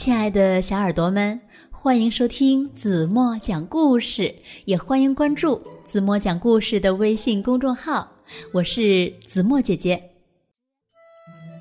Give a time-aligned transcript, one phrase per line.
[0.00, 1.38] 亲爱的小耳朵们，
[1.70, 4.34] 欢迎收听子墨讲故事，
[4.64, 8.10] 也欢迎关注子墨讲故事的微信公众号。
[8.50, 10.02] 我是子墨姐姐。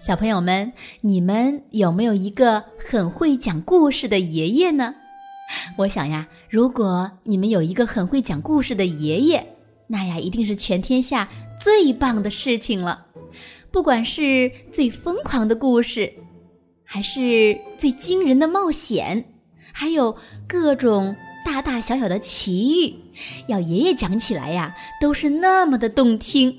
[0.00, 4.94] 小朋友们，你们有没有一个很会讲故事的爷爷呢？
[5.76, 9.44] 我想呀，如果你们有一个很会讲故事的爷爷，
[9.88, 11.28] 那呀，一定是全天下
[11.60, 13.04] 最棒的事情了。
[13.72, 16.12] 不管是最疯狂的故事。
[16.90, 19.22] 还是最惊人的冒险，
[19.74, 20.16] 还有
[20.48, 22.94] 各种大大小小的奇遇，
[23.46, 26.58] 要爷爷讲起来呀，都是那么的动听。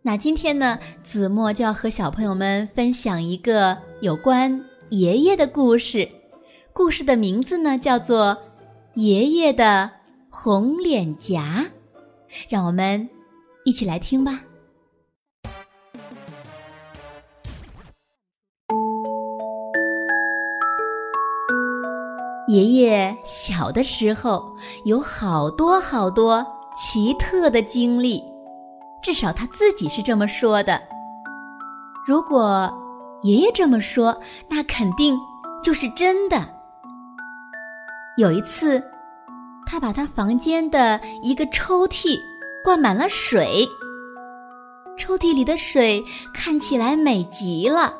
[0.00, 6.08] 那今天呢，子墨就要和小朋友们分享一个有关爷爷的故事，
[6.72, 8.28] 故事的名字呢叫做
[8.94, 9.90] 《爷爷的
[10.30, 11.66] 红脸颊》，
[12.48, 13.06] 让我们
[13.66, 14.42] 一起来听吧。
[22.46, 26.44] 爷爷小的时候有好多好多
[26.76, 28.22] 奇特的经历，
[29.02, 30.80] 至少他自己是这么说的。
[32.06, 32.70] 如果
[33.22, 34.14] 爷爷这么说，
[34.46, 35.16] 那肯定
[35.62, 36.46] 就是真的。
[38.18, 38.82] 有一次，
[39.64, 42.18] 他把他房间的一个抽屉
[42.62, 43.66] 灌满了水，
[44.98, 47.94] 抽屉里的水看起来美极了。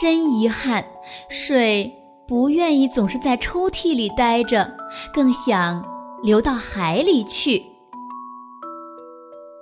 [0.00, 0.84] 真遗憾，
[1.28, 1.96] 水。
[2.30, 4.72] 不愿意总是在抽屉里待着，
[5.12, 5.84] 更想
[6.22, 7.60] 流到海里去。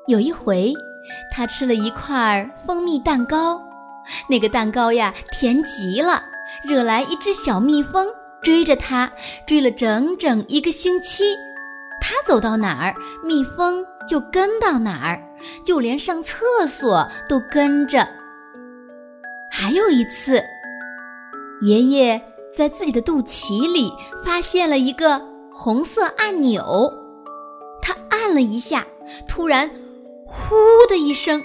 [0.06, 0.74] 有一回，
[1.33, 3.58] 他吃了一块蜂蜜蛋糕，
[4.28, 6.22] 那个蛋糕呀甜极了，
[6.62, 8.06] 惹来一只小蜜蜂
[8.42, 9.11] 追着他，
[9.46, 11.24] 追了整整一个星期。
[12.02, 15.19] 他走到哪儿，蜜蜂就跟到哪儿，
[15.64, 18.06] 就连上厕所都跟着。
[19.50, 20.44] 还有一次，
[21.62, 22.20] 爷爷。
[22.59, 26.92] 在自己的肚脐里发现了一个红色按钮，
[27.80, 28.85] 他按了一下，
[29.29, 29.70] 突然
[30.27, 30.57] “呼”
[30.91, 31.41] 的一声，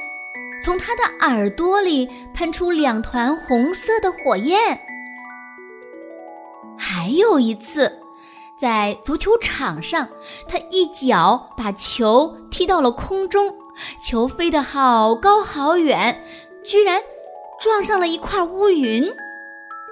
[0.66, 4.82] 从他的耳朵里喷出两团红色的火焰。
[6.80, 8.00] 还有一次，
[8.60, 10.10] 在足球场上，
[10.48, 13.54] 他一脚把球踢到了空中，
[14.04, 16.26] 球飞得好高好远，
[16.64, 17.00] 居然
[17.62, 19.04] 撞上了一块乌云。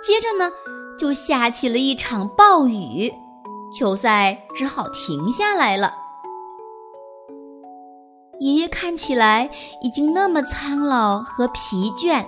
[0.04, 0.52] 接着呢？
[1.02, 3.12] 就下起了一场暴雨，
[3.76, 5.96] 球赛只好停下来了。
[8.40, 9.50] 爷爷看起来
[9.82, 12.24] 已经那么苍老和疲倦，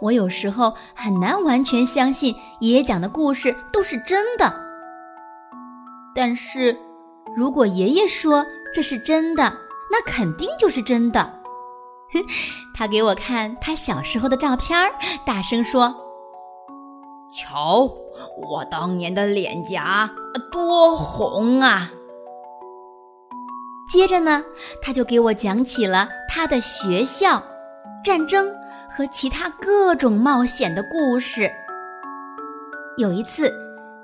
[0.00, 4.54] 我有时候很难完全相信爷爷讲的故事都是真的。
[6.14, 6.80] 但是，
[7.36, 9.52] 如果爷爷说这是真的，
[9.92, 11.22] 那肯定就是真的。
[12.10, 12.22] 哼，
[12.74, 14.90] 他给我看他小时候的照片，
[15.26, 16.07] 大声说。
[17.50, 17.90] 瞧，
[18.36, 20.10] 我当年的脸颊
[20.52, 21.90] 多红啊！
[23.90, 24.44] 接着呢，
[24.82, 27.42] 他就给我讲起了他的学校、
[28.04, 28.54] 战争
[28.90, 31.50] 和其他各种冒险的故事。
[32.98, 33.50] 有一次，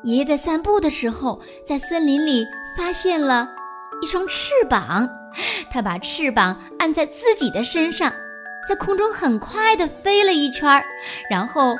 [0.04, 2.46] 爷爷在散步的时候，在森林里
[2.78, 3.50] 发现了
[4.00, 5.06] 一双翅膀，
[5.70, 8.10] 他把翅膀按在自己的身上，
[8.66, 10.82] 在空中很快的飞了一圈，
[11.28, 11.76] 然后。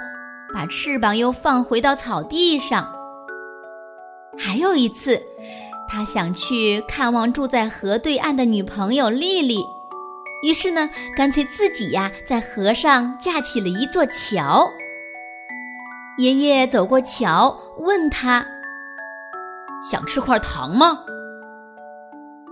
[0.55, 2.89] 把翅膀又放回到草地上。
[4.39, 5.21] 还有一次，
[5.89, 9.59] 他想去看望住在河对岸的女朋友丽丽，
[10.45, 14.71] 于是呢，干脆自己呀在河上架起了一座桥。
[16.19, 18.47] 爷爷走过桥，问他
[19.91, 21.01] ：“想吃块糖吗？”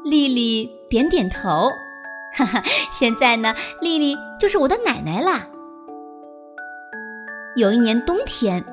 [0.04, 1.70] 丽丽点点头。
[2.34, 5.46] 哈哈，现在呢，丽丽就是我的奶奶啦。
[7.54, 8.64] 有一年冬天，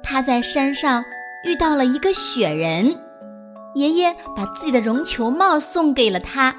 [0.00, 1.04] 他在山上
[1.44, 2.96] 遇到了一个雪人，
[3.74, 6.54] 爷爷把自己的绒球帽送给了他，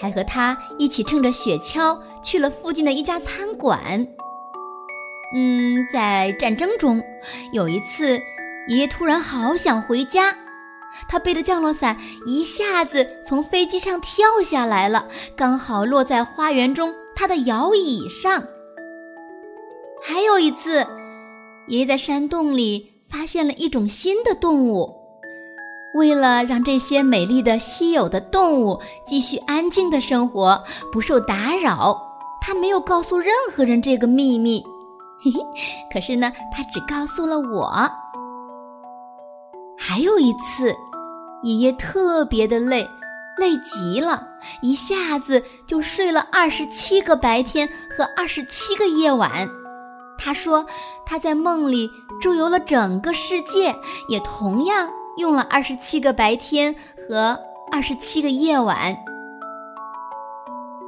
[0.00, 4.06] 还和他一起乘着雪橇去了附近的一家餐馆。
[5.34, 7.02] 嗯，在战争中，
[7.52, 8.12] 有一次，
[8.68, 10.32] 爷爷突然好想回家，
[11.08, 18.44] 他背着降落伞一下子从飞机上跳下来了，刚好落在花园中他的摇椅上。
[20.00, 20.86] 还有一次。
[21.68, 24.90] 爷爷在山洞里发现了一种新的动物，
[25.94, 32.00] 为了让这些美丽的稀有的动物继续安静的生活，不受打扰，
[32.40, 34.64] 他没有告诉任何人这个秘密。
[35.20, 35.40] 嘿嘿，
[35.92, 37.70] 可是呢，他只告诉了我。
[39.76, 40.74] 还有一次，
[41.42, 42.88] 爷爷特别的累，
[43.36, 44.26] 累极了，
[44.62, 49.46] 一下子就睡了二十七个白天和二十七个夜晚。
[50.20, 50.66] 他说
[51.08, 51.90] 他在梦里
[52.20, 53.74] 周游了整个世界，
[54.10, 57.38] 也同样用了二十七个白天和
[57.72, 58.94] 二十七个夜晚。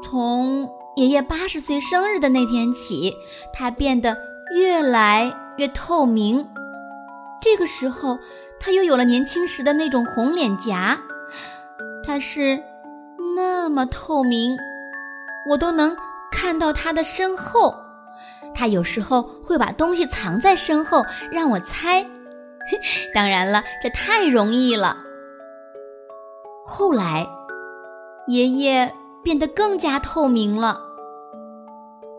[0.04, 3.16] 从爷爷八十岁生日的那天起，
[3.50, 4.14] 他变得
[4.54, 6.46] 越来越透明。
[7.40, 8.18] 这个时候，
[8.60, 10.98] 他又有了年轻时的那种红脸颊。
[12.04, 12.62] 他是
[13.34, 14.54] 那么透明，
[15.48, 15.96] 我都能
[16.30, 17.74] 看到他的身后。
[18.54, 22.04] 他有时候会把东西藏在身后，让我猜。
[23.14, 24.96] 当然了，这太容易了。
[26.64, 27.26] 后来，
[28.26, 28.92] 爷爷
[29.22, 30.78] 变得更加透明了。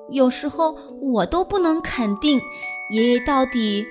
[0.10, 2.42] 有时候我都不能肯定
[2.90, 3.86] 爷爷到底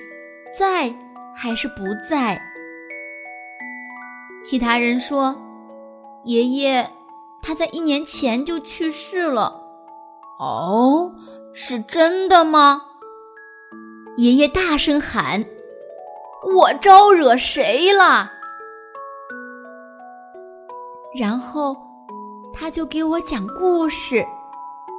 [0.58, 0.94] 在
[1.34, 2.38] 还是不在。
[4.44, 5.34] 其他人说，
[6.24, 6.90] 爷爷
[7.42, 9.62] 他在一年前就去世了。
[10.38, 11.10] 哦。
[11.52, 12.82] 是真的吗？
[14.16, 15.44] 爷爷大声喊
[16.54, 18.32] ：“我招惹谁了？”
[21.18, 21.76] 然后
[22.52, 24.24] 他就给我讲故事，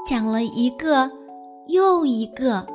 [0.07, 1.09] 讲了一个
[1.67, 2.65] 又一个，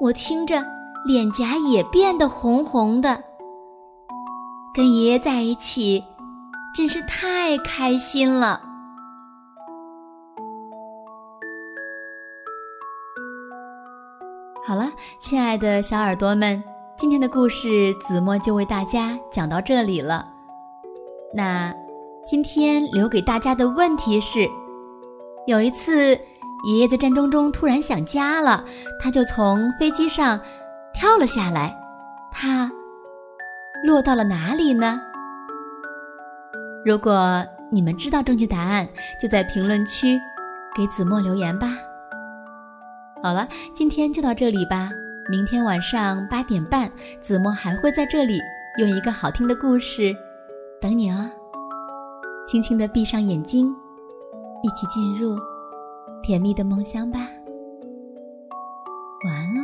[0.00, 0.64] 我听着
[1.06, 3.22] 脸颊也变得红红的。
[4.74, 6.02] 跟爷爷在一起
[6.74, 8.60] 真是太开心了。
[14.74, 14.90] 好了，
[15.20, 16.60] 亲爱的小耳朵们，
[16.96, 20.26] 今天的故事子墨就为大家讲到这里了。
[21.32, 21.72] 那
[22.26, 24.50] 今天留给大家的问题是：
[25.46, 26.08] 有一次，
[26.66, 28.64] 爷爷在战争中突然想家了，
[28.98, 30.40] 他就从飞机上
[30.92, 31.72] 跳了下来，
[32.32, 32.68] 他
[33.84, 35.00] 落到了哪里呢？
[36.84, 38.88] 如果你们知道正确答案，
[39.22, 40.18] 就在评论区
[40.76, 41.68] 给子墨留言吧。
[43.24, 44.90] 好了，今天就到这里吧。
[45.30, 46.92] 明天晚上八点半，
[47.22, 48.38] 子墨还会在这里
[48.76, 50.14] 用一个好听的故事
[50.78, 51.30] 等你哦。
[52.46, 53.74] 轻轻的闭上眼睛，
[54.62, 55.38] 一起进入
[56.22, 57.20] 甜蜜的梦乡吧。
[59.24, 59.63] 晚安了。